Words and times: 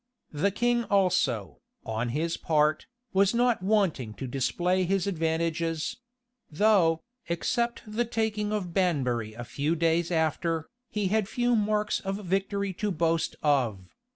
[]The 0.31 0.49
king 0.49 0.83
also, 0.85 1.59
on 1.85 2.09
his 2.09 2.35
part, 2.35 2.87
was 3.13 3.35
not 3.35 3.61
wanting 3.61 4.15
to 4.15 4.25
display 4.25 4.83
his 4.83 5.05
advantages; 5.05 5.97
though, 6.49 7.03
except 7.27 7.83
the 7.85 8.03
taking 8.03 8.51
of 8.51 8.73
Banbury 8.73 9.35
a 9.35 9.43
few 9.43 9.75
days 9.75 10.09
after, 10.09 10.65
he 10.89 11.09
had 11.09 11.27
few 11.29 11.55
marks 11.55 11.99
of 11.99 12.25
victory 12.25 12.73
to 12.81 12.89
boast 12.89 13.35
of. 13.43 13.91